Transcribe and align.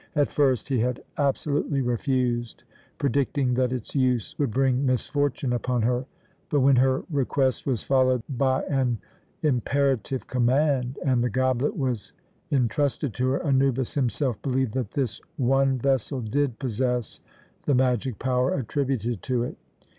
At 0.15 0.31
first 0.31 0.67
he 0.69 0.79
had 0.79 1.03
absolutely 1.15 1.79
refused, 1.79 2.63
predicting 2.97 3.53
that 3.53 3.71
its 3.71 3.93
use 3.95 4.33
would 4.39 4.49
bring 4.49 4.83
misfortune 4.83 5.53
upon 5.53 5.83
her; 5.83 6.07
but 6.49 6.61
when 6.61 6.77
her 6.77 7.03
request 7.11 7.67
was 7.67 7.83
followed 7.83 8.23
by 8.27 8.63
an 8.63 8.97
imperative 9.43 10.25
command, 10.25 10.97
and 11.05 11.23
the 11.23 11.29
goblet 11.29 11.77
was 11.77 12.13
entrusted 12.51 13.13
to 13.13 13.29
her, 13.29 13.45
Anubis 13.45 13.93
himself 13.93 14.41
believed 14.41 14.73
that 14.73 14.89
this 14.93 15.21
one 15.37 15.77
vessel 15.77 16.19
did 16.19 16.57
possess 16.57 17.19
the 17.67 17.75
magic 17.75 18.17
power 18.17 18.55
attributed 18.55 19.21
to 19.21 19.43
it. 19.43 19.55